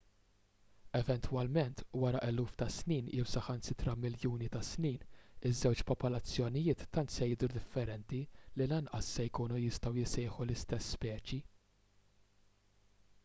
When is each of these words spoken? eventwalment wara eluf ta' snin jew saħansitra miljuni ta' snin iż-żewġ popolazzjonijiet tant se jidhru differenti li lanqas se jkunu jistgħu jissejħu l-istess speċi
eventwalment 0.99 1.81
wara 2.03 2.21
eluf 2.27 2.53
ta' 2.61 2.67
snin 2.75 3.09
jew 3.17 3.25
saħansitra 3.33 3.93
miljuni 4.05 4.47
ta' 4.55 4.61
snin 4.69 5.03
iż-żewġ 5.49 5.83
popolazzjonijiet 5.91 6.85
tant 6.97 7.13
se 7.17 7.27
jidhru 7.33 7.49
differenti 7.57 8.21
li 8.61 8.69
lanqas 8.73 9.11
se 9.19 9.27
jkunu 9.29 9.59
jistgħu 9.67 9.93
jissejħu 9.99 10.47
l-istess 10.47 10.93
speċi 10.97 11.41